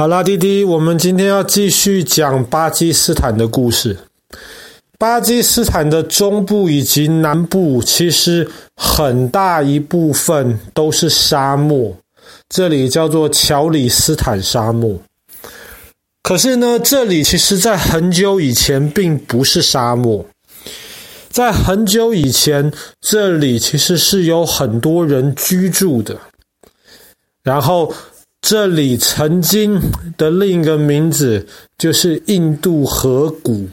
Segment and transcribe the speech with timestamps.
[0.00, 3.94] 好啦，滴滴，我们今天要继续讲巴基斯坦的故事。
[4.98, 11.94] 巴基斯坦的中部以及南部，其实很大一部分都是沙漠，
[12.48, 14.98] 这里叫做乔里斯坦沙漠。
[16.22, 20.24] 可是呢，这里其实在很久以前并不是沙漠，
[21.28, 22.72] 在很久以前，
[23.02, 26.16] 这里其实是有很多人居住的，
[27.42, 27.92] 然后。
[28.40, 29.80] 这里曾经
[30.16, 31.46] 的另一个名字
[31.76, 33.68] 就是印度河谷，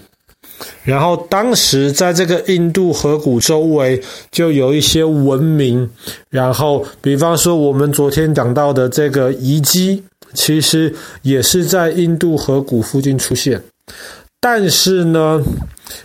[0.84, 5.90] 然后当时在这个印度河谷周围就有一些文明，
[6.30, 13.62] 然后比方说我们昨天讲到的这个遗迹，其实也是在印度河谷附近出现，
[14.42, 15.42] 但是呢，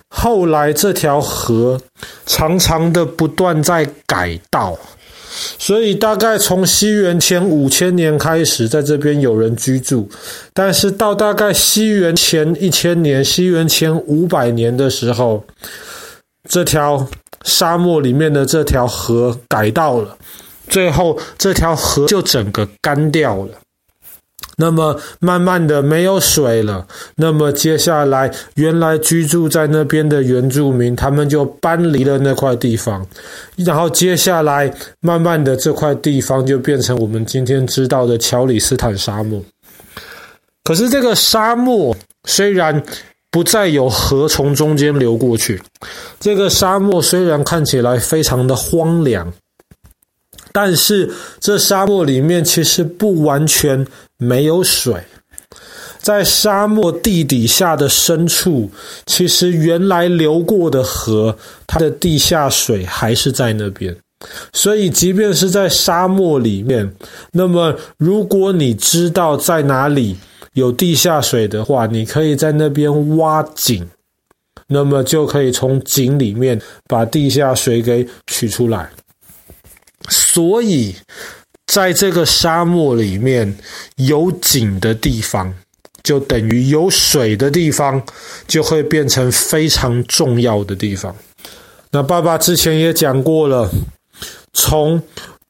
[0.09, 1.81] 后来这条河
[2.27, 4.79] 常常的不断在改道。
[5.59, 10.09] 所以，大概从西元前五千年开始，在这边有人居住，
[10.53, 15.45] 但是到大概西元前一千年、西元前五百年的时候，
[16.49, 17.09] 这条
[17.45, 20.17] 沙漠里面的这条河改道了，
[20.69, 23.62] 最后这条河就整个干掉了。
[24.57, 26.87] 那么慢慢的没有水了，
[27.17, 33.07] 那么接下来原来居住在那边的原住民，他们就搬离了那块地方，
[33.57, 39.43] 然后接下来慢慢的这块地方就变成我们今天知道的乔里斯坦沙漠。
[40.65, 42.83] 可是这个沙漠虽然
[43.31, 45.61] 不再有河从中间流过去，
[46.21, 49.33] 这个沙漠虽然看起来非常的荒凉。
[50.53, 53.87] 但是这沙漠里面其实不完全
[54.19, 54.95] 没有水，
[55.99, 58.71] 在沙漠地底下的深处，
[59.07, 61.37] 其实原来流过的河，
[61.67, 63.97] 它的地下水还是在那边。
[64.53, 66.95] 所以，即便是在沙漠里面，
[67.33, 70.17] 那么如果你知道在哪里
[70.53, 73.85] 有地下水的话，你可以在那边挖井，
[74.69, 78.91] 那么就可以从井里面把地下水给取出来。
[80.09, 80.95] 所以，
[81.67, 83.57] 在这个沙漠里面，
[83.97, 85.53] 有井的地方，
[86.03, 88.03] 就等于有水的地方，
[88.47, 91.15] 就会变成非常重要的地方。
[91.91, 93.71] 那爸爸之前也讲过了，
[94.53, 95.01] 从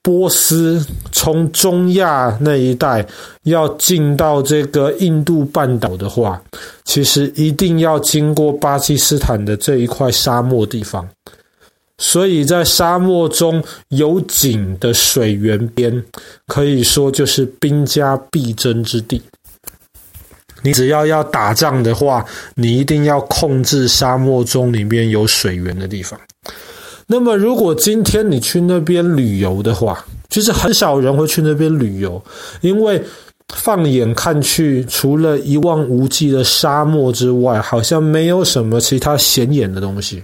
[0.03, 3.07] 波斯、从中亚那一带
[3.45, 6.43] 要进到这个印度半岛的话，
[6.85, 11.09] 其实一定要经过巴基斯坦的这一块沙漠地方。
[12.05, 16.05] 所以在沙漠中有井的水源边，
[16.49, 19.23] 可以说就是兵家必争之地。
[20.65, 22.27] 你只要要打仗的话，
[22.57, 26.19] 你一定要控制沙漠中里面有水源的地方。
[27.07, 32.21] 那么，如果今天你去那边旅游的话，其实很少人会去那边旅游，
[32.63, 33.01] 因为
[33.55, 40.21] 放眼看去，除了一望无际的沙漠之外，好像没有什么其他显眼的东西。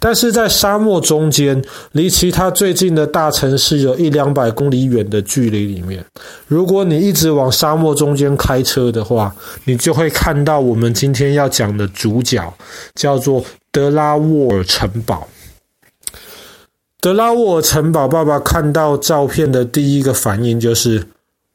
[0.00, 1.60] 但是在沙漠中间，
[1.92, 6.04] 离其他最近的大城市有一两百公里远的距离里面，
[6.46, 12.54] 如果你一直往沙漠中间开车的话，你就会看到我们今天要讲的主角，
[12.94, 15.26] 叫做德拉沃尔城堡。
[17.00, 21.06] 德拉沃尔城堡，爸爸看到照片的第一个反应就是：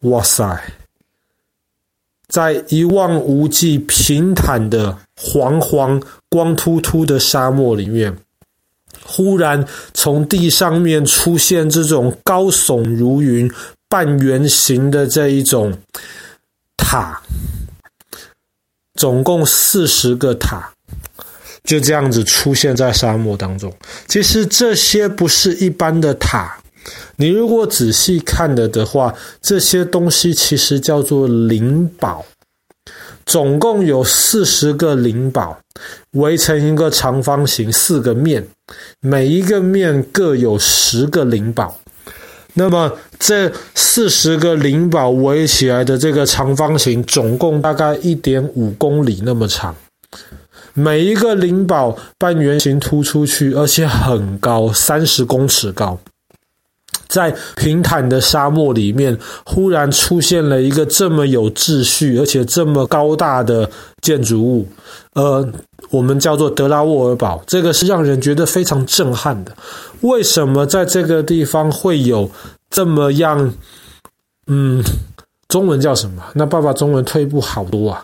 [0.02, 0.62] 哇塞！
[2.28, 8.18] 在一望无际、平坦的黄黄、光秃秃的沙漠里面。
[9.06, 13.52] 忽然从地上面出现这种高耸如云、
[13.90, 15.74] 半圆形的这一种
[16.78, 17.22] 塔，
[18.96, 20.72] 总共四十个塔，
[21.64, 23.72] 就这样子出现在沙漠当中。
[24.08, 26.58] 其实这些不是一般的塔，
[27.18, 32.26] 你如果仔细看了的话，这些东西其实叫做灵宝。
[33.26, 35.58] 总共有四十个灵宝，
[36.12, 38.46] 围成一个长方形，四个面，
[39.00, 41.78] 每一个面各有十个灵宝。
[42.56, 49.76] 那么这四十个灵宝围起来的这个长方形，总共大概一点五公里那么长。
[50.76, 56.00] 每一个灵宝半圆形突出去，而且很高，三十公尺高。
[57.14, 59.16] 在平坦的沙漠里面，
[59.46, 63.70] 忽然出现了一个这么有秩序，而且这么高大的
[64.02, 64.68] 建筑物，
[65.14, 65.48] 呃，
[65.92, 67.44] 我们叫做德拉沃尔堡。
[67.46, 69.56] 这个是让人觉得非常震撼的。
[70.02, 72.28] 为什么在这个地方会有
[72.72, 73.54] 这么样，
[74.48, 74.84] 嗯，
[75.48, 76.24] 中文叫什么？
[76.34, 78.04] 那爸爸中文退步好多啊！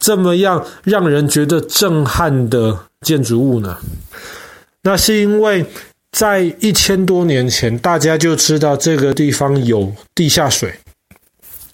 [0.00, 3.76] 这么样让人觉得震撼的建筑物呢？
[4.82, 5.64] 那是因为。
[6.12, 10.72] 在一千多年前，大家就知道这个地方有地下水，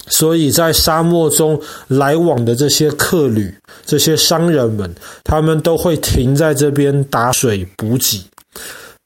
[0.06, 3.54] 所以在沙漠中来往的这些客旅、
[3.86, 8.24] 这些商人们，他们都会停在这边打水补给。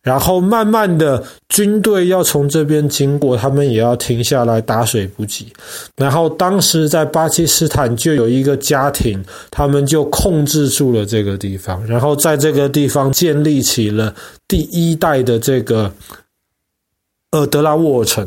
[0.09, 5.53] 然后慢慢的，军队要从这边经过，他们也要停下来打水补给。
[5.97, 14.15] 然后当时在巴基斯坦就有一个家庭，他们就控制住了这个地方，然后在这个地方建立起了
[14.49, 15.93] 第一代的这个
[17.33, 18.27] 呃德拉沃城。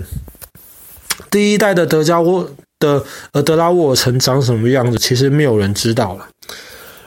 [1.32, 2.48] 第一代的德加沃
[2.78, 6.28] 的呃德拉沃城长什么样子，其实没有人知道了。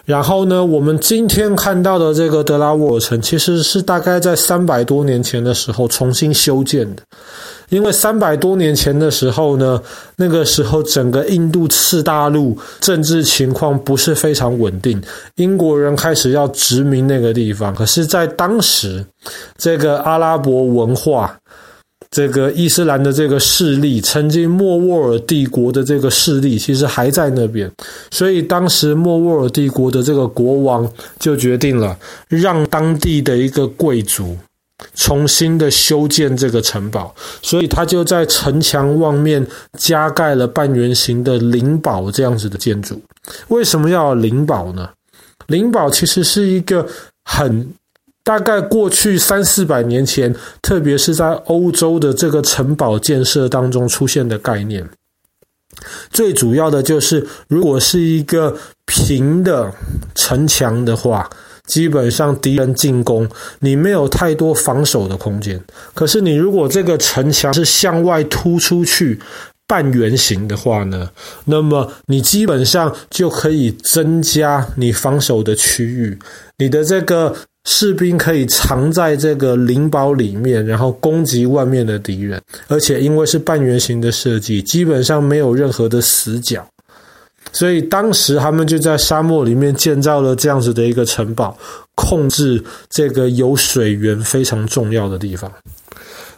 [0.05, 7.03] 然后呢，我们今天看到的这个德拉沃尔城，其实是大概在三百多年前的时候重新修建的。
[7.71, 9.81] 因为三百多年前的时候呢，
[10.17, 15.03] 那个时候整个印度次大陆政治情况不是非常稳定，
[15.37, 17.75] 英国人开始要殖民那个地方。
[17.75, 19.05] 可是，在当时，
[19.57, 21.35] 这个阿拉伯文化。
[22.15, 27.69] 这个伊斯兰的这个势力，曾经莫卧儿帝国的这个势力，其实还在那边，
[28.13, 30.89] 所以当时莫卧儿帝国的这个国王
[31.19, 34.37] 就决定了，让当地的一个贵族
[34.95, 37.13] 重新的修建这个城堡，
[37.43, 39.45] 所以他就在城墙外面
[39.77, 43.03] 加盖了半圆形的灵堡这样子的建筑。
[43.49, 44.89] 为什么要灵堡呢？
[45.49, 46.87] 灵堡其实是一个
[47.25, 47.69] 很。
[48.25, 54.89] 大概过去三四百年前，特别是在欧洲的这个城堡建设当中出现的概念，
[56.11, 58.57] 最主要的就是，如果是一个
[58.87, 59.71] 平的
[60.15, 61.29] 城墙的话，
[61.67, 63.29] 基本上敌人进攻，
[63.59, 65.63] 你没有太多防守的空间。
[65.93, 69.21] 可是你如果这个城墙是向外突出去，
[69.67, 71.11] 半圆形的话呢，
[71.45, 76.19] 那么你基本上就可以增加你防守的区域，
[76.57, 77.37] 你的这个。
[77.65, 82.41] 士兵可以藏在这个灵堡里面，然后攻击外面的敌人。
[82.69, 86.67] 而且因为是半圆形的设计，基本上没有任何的死角，
[87.53, 91.57] 所以当时他们就在沙漠里面建造了这样子的一个城堡，
[91.95, 95.51] 控制这个有水源非常重要的地方。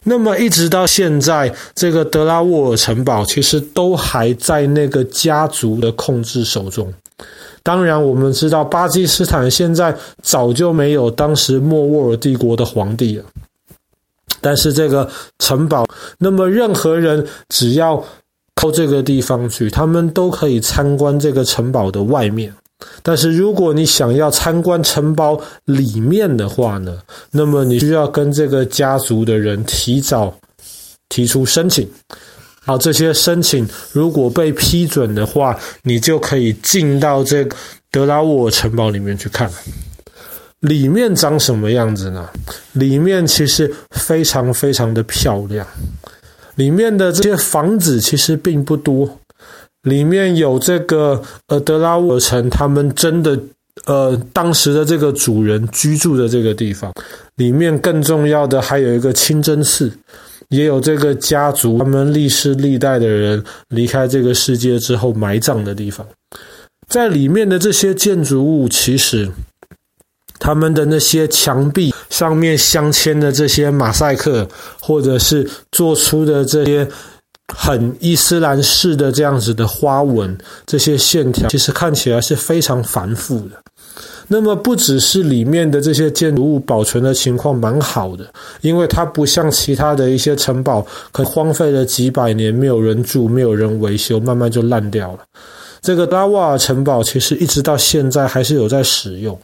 [0.04, 6.94] 那么一直到现在，这个德拉沃尔城堡其实都还在那个家族的控制手中。
[7.62, 13.24] 当然，我们知道巴基斯坦现在早就没有当时莫卧儿帝国的皇帝了。
[14.40, 15.84] 但是这个城堡，
[16.18, 17.96] 那么任何人只要
[18.54, 22.54] 到这个地方去，他们都可以参观这个城堡的外面。
[23.02, 30.32] 但是如果你想要参观城堡里面的话呢，那么你需要跟这个家族的人提早
[31.08, 31.88] 提出申请。
[32.66, 37.46] 好，这些申请如果被批准的话，你就可以进到这
[37.92, 39.48] 德拉沃城堡里面去看，
[40.58, 42.28] 里面长什么样子呢？
[42.72, 45.64] 里面其实非常非常的漂亮，
[46.56, 49.16] 里面的这些房子其实并不多，
[49.82, 53.38] 里面有这个呃德拉沃城，他们真的
[53.84, 56.92] 呃当时的这个主人居住的这个地方，
[57.36, 59.92] 里面更重要的还有一个清真寺。
[60.48, 66.06] 也有这个家族，他们历世历代的人离开这个世界之后埋葬的地方，
[66.88, 69.30] 在里面的这些建筑物，其实
[70.38, 74.48] 他们的那些墙壁上面镶嵌的这些马赛克，
[74.80, 76.86] 或者是做出的这些
[77.54, 83.56] 很伊斯兰式的这样子的花纹，这些线条，其实看起来是非常繁复的。
[84.28, 88.26] 那么不只是里面的这些建筑物保存的情况蛮好的，
[88.60, 95.20] 因为它不像其他的一些城堡，可荒废了几百年，没有人住，没有人维修，慢慢就烂掉了。
[95.86, 99.38] 这个拉瓦尔城堡其实一直到现在还是有在使用。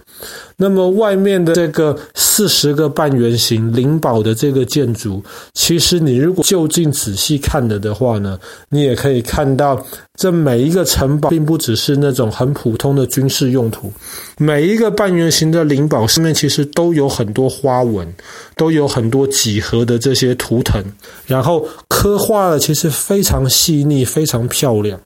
[0.56, 5.22] 那么外面的这个四十个半圆形灵堡的这个建筑，
[5.54, 8.36] 其实你如果就近仔细看了的话呢，
[8.70, 9.80] 你也可以看到，
[10.16, 13.92] 这每一个城堡并不只是那种很普通的军事用途，
[14.36, 18.12] 每一个半圆形的灵堡上面其实都有很多花纹，
[18.56, 20.84] 都有很多几何的这些图腾，
[21.24, 24.98] 然后刻画的其实非常细腻，非常漂亮。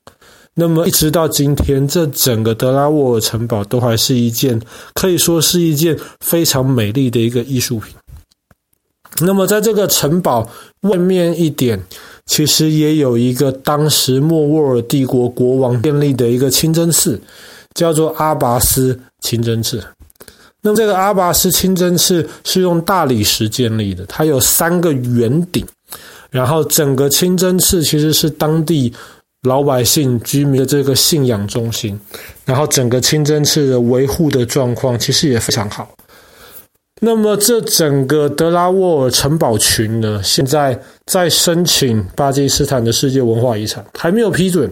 [0.59, 4.59] 那么一直到今天，这整个德拉沃尔城堡都还是一件
[4.95, 7.93] 可以说是一件非常美丽的一个艺术品。
[9.21, 10.49] 那么在这个城堡
[10.81, 11.79] 外面一点，
[12.25, 17.21] 其实也有一个当时莫卧儿帝国国王建立的一个清真寺，
[17.75, 19.79] 叫做阿拔斯清真寺。
[20.63, 25.63] 那么这个阿拔斯清真寺是用大理石建立的，它有三个圆顶，
[26.31, 28.91] 然后整个清真寺其实是当地。
[29.43, 31.99] 老百姓居民的这个信仰中心，
[32.45, 35.89] 然后整个清真寺的维护的状况其实也非常好。
[36.99, 44.67] 那么这整个德拉沃尔城堡群呢，现在在申请巴基斯坦的世界文化遗产，还没有批准，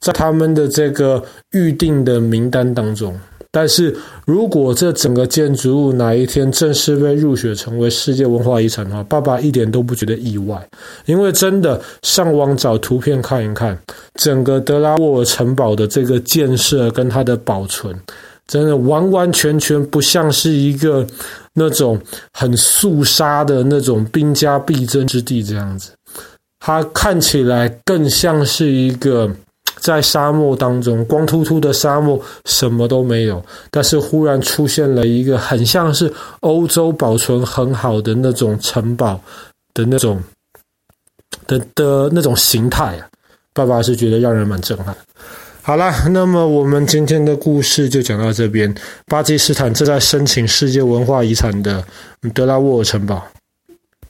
[0.00, 3.14] 在他们的这个预定的名单当中。
[3.52, 3.94] 但是
[4.26, 10.66] 如果这整个建筑物哪一天正式被入选成为世界文化遗产的话，爸爸一点都不觉得意外，
[11.06, 13.78] 因为真的上网找图片看一看，
[14.16, 17.98] 整个德拉沃尔城堡的这个建设跟它的保存，
[18.46, 21.06] 真的完完全全不像是一个
[21.52, 22.00] 那种
[22.32, 25.90] 很肃杀的那种兵家必争之地这样子，
[26.60, 29.30] 它看起来更像是一个。
[29.78, 33.44] 在沙漠当中，光秃秃的沙漠，什么都没有。
[33.70, 39.20] 但是忽然出现了一个很像是欧洲保存很好的那种城堡
[39.74, 40.20] 的那种
[41.46, 43.06] 的的那种形态啊！
[43.56, 44.94] 爸爸是觉得让人蛮震撼。
[45.62, 48.72] 好了，那么我们今天的故事就讲到这边。
[49.06, 51.82] 巴基斯坦正在申请世界文化遗产的
[52.34, 53.26] 德拉沃尔城堡。